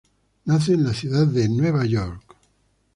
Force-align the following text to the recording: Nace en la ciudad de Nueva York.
Nace 0.45 0.73
en 0.73 0.83
la 0.83 0.95
ciudad 0.95 1.27
de 1.27 1.47
Nueva 1.47 1.85
York. 1.85 2.35